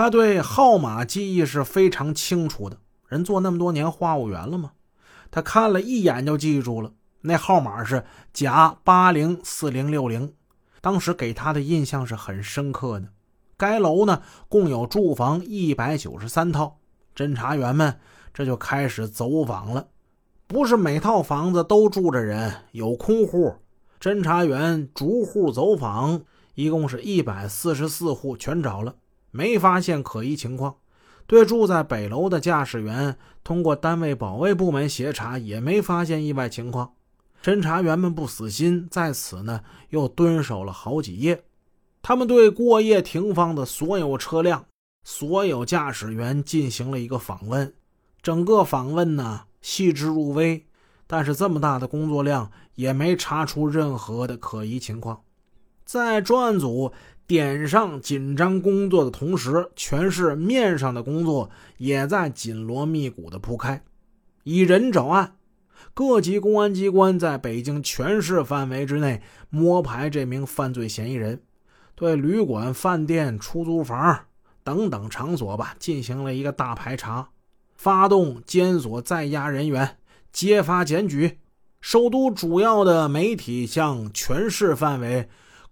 [0.00, 4.72] 他对号码记忆是非常清楚的，人做那么多年话务员了嘛，
[5.30, 6.92] 他看了一眼就记住了。
[7.20, 10.32] 那号码是甲八零四零六零，
[10.80, 13.08] 当时给他的印象是很深刻的。
[13.58, 16.78] 该楼呢共有住房一百九十三套，
[17.14, 18.00] 侦查员们
[18.32, 19.88] 这就开始走访了。
[20.46, 23.56] 不是每套房子都住着人，有空户。
[24.00, 26.22] 侦查员逐户走访，
[26.54, 28.94] 一共是一百四十四户，全找了，
[29.30, 30.76] 没发现可疑情况。
[31.26, 36.92] 对住在北楼的驾驶员，通过单位保卫部门协查，也没发现意外情况。
[37.42, 41.44] 侦查员们不死心，在此呢又蹲守了好几夜。
[42.02, 44.66] 他们对过夜停放的所有车辆、
[45.04, 47.72] 所有驾驶员进行了一个访问。
[48.20, 50.66] 整个访问呢细致入微，
[51.06, 55.22] 但是这么大的工作量也没查出任何的可疑情况。
[55.84, 56.92] 在专案组
[57.30, 61.48] 点上紧张工作的同时，全市面上的工作
[61.78, 63.84] 也在紧锣密鼓的铺开，
[64.42, 65.36] 以人找案。
[65.94, 71.40] 各级公安机关在北京全市范围之内摸排这名犯罪嫌疑人，
[71.94, 74.24] 对旅馆、饭店、出租房
[74.64, 77.28] 等等场所吧进行了一个大排查，
[77.76, 79.98] 发动监所在押人员，
[80.32, 81.38] 揭发检举。
[81.80, 85.28] 首都主要的媒体向全市范围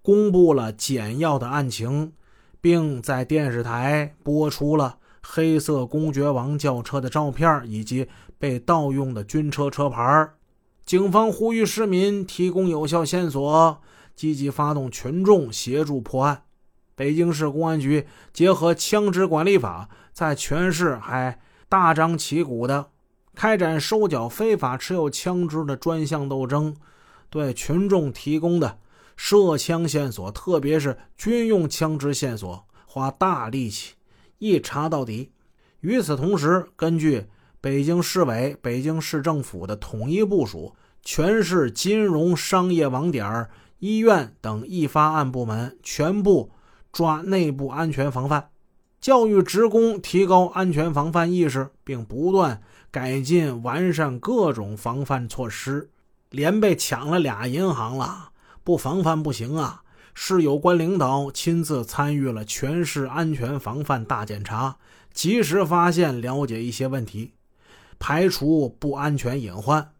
[0.08, 2.14] 公布了简要的案情，
[2.62, 8.08] 并在电视台播出了黑色公爵王轿车的照片以及。
[8.38, 10.30] 被盗用的军车车牌，
[10.86, 13.82] 警方呼吁市民提供有效线索，
[14.14, 16.44] 积极发动群众协助破案。
[16.94, 22.90] 北京市公安局结合枪支管理法，在全市还大张旗鼓的
[23.34, 26.76] 开展收缴非法持有枪支的专项斗争，
[27.28, 28.78] 对群众提供的
[29.20, 33.94] 涉枪线索，特别是军用枪支线索，花大力气
[34.38, 35.32] 一查到底。
[35.80, 37.26] 与此同时，根据
[37.60, 43.48] 北京市委、北京市政府的统一部署，全市金融商业网点、
[43.80, 46.52] 医院等易发案部门全部
[46.92, 48.50] 抓内部安全防范，
[49.00, 52.62] 教育职工提高安全防范意识，并不断
[52.92, 55.90] 改进完善各种防范措施。
[56.30, 58.30] 连被抢了俩银行了，
[58.68, 59.82] 不防范不行啊！
[60.12, 64.76] 市有关领导亲自参与了全市安全防范大检查，
[65.10, 67.32] 及时发现、了解一些问题。
[67.98, 69.92] 排除不安全隐患，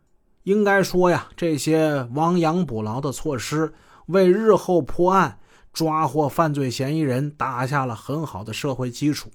[0.42, 3.72] 应该说呀，这些亡羊补牢的措施
[4.04, 5.38] 为日后破案、
[5.72, 9.30] 抓获犯罪嫌疑人打下了很好的社会基础。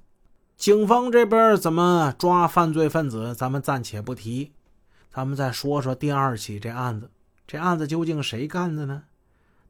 [0.56, 4.52] 警方这边怎么抓犯罪分子，咱们暂且不提，
[5.12, 7.10] 咱们再说说第二起这案子。
[7.48, 9.06] 这案子究竟谁干的呢？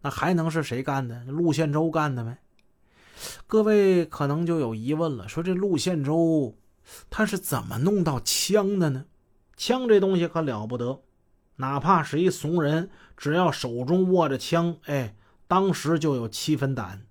[0.03, 1.23] 那还能是谁干的？
[1.25, 2.37] 陆宪洲干的呗？
[3.47, 6.55] 各位可能就有疑问了，说这陆宪洲。
[7.09, 9.05] 他是怎么弄到枪的呢？
[9.55, 11.01] 枪这东西可了不得，
[11.55, 15.15] 哪怕是一怂人，只要手中握着枪，哎，
[15.47, 17.03] 当时就有七分胆。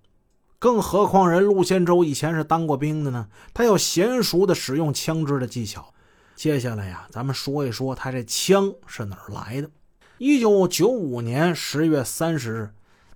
[0.58, 5.94] 更何况人陆宪洲以前是当过兵的呢，他有娴熟的使用枪支的技巧。
[6.36, 9.70] 接下来呀，咱们说一说他这枪是哪儿来的。
[10.18, 12.70] 一九九五年十月三十日，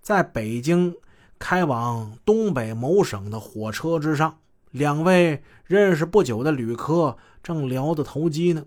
[0.07, 0.95] 在北京
[1.37, 4.39] 开往东北某省的火车之上。
[4.71, 8.67] 两位认识不久的旅客正聊得投机呢。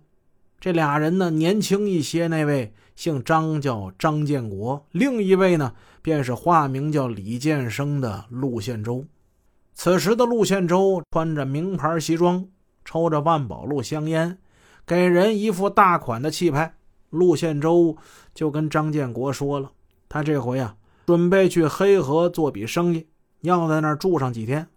[0.59, 9.05] 这俩人呢，年轻一些，那位姓张，叫张建国；另一位呢，便是化名叫李建生的陆宪洲。
[9.73, 12.45] 此时的陆宪洲穿着名牌西装，
[12.83, 14.37] 抽着万宝路香烟，
[14.85, 16.75] 给人一副大款的气派。
[17.09, 17.95] 陆宪洲
[18.35, 19.71] 就跟张建国说了，
[20.09, 20.75] 他这回啊，
[21.09, 23.07] 准备去黑河做笔生意，
[23.41, 24.67] 要在那儿住上几天。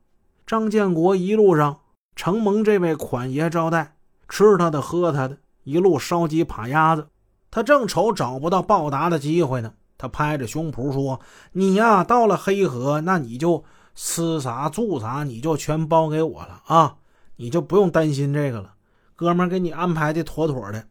[0.47, 1.81] 张建国一路上
[2.17, 3.97] 承蒙这位款爷招待，
[4.31, 7.07] 吃他的喝他的，一路烧鸡扒鸭子。
[7.51, 9.75] 他正愁找不到报答的机会呢。
[9.99, 11.21] 他拍着胸脯说
[11.53, 13.63] ：“你呀，到了黑河，那你就
[13.95, 16.97] 吃啥住啥，你就全包给我了啊！
[17.37, 18.73] 你就不用担心这个了，
[19.15, 20.87] 哥们儿给你安排的妥妥的。”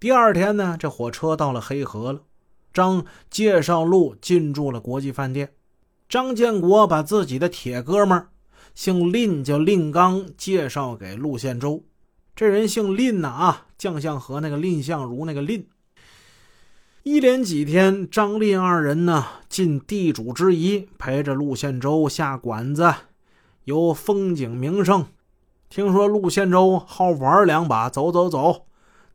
[0.00, 2.22] 第二天呢，这火车到了黑河了。
[2.72, 5.52] 张介绍路进驻了国际饭店。
[6.08, 8.28] 张建国把自己的铁哥们儿。
[8.74, 11.84] 姓蔺，叫蔺刚，介绍给陆宪洲。
[12.36, 15.66] 这人姓蔺呐啊，将相和那个蔺相如那个蔺。
[17.02, 22.94] 一连几天，张蔺二人呢尽地主之谊，陪着陆宪洲下馆子，
[23.64, 25.06] 游风景名胜。
[25.68, 28.66] 听说陆宪洲好玩两把，走走走，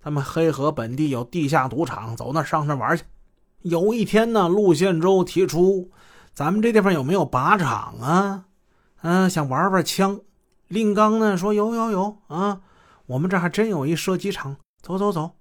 [0.04, 3.04] 咱们黑河本地有地下赌场，走那上那玩去。
[3.66, 5.90] 有一天呢，陆宪洲提出，
[6.36, 8.46] 咱们这地方有没有靶场啊？
[9.02, 10.20] 嗯，想玩玩枪，
[10.68, 12.62] 令刚呢说有有有啊，
[13.08, 15.32] 我们这还真有一射击场，走走走。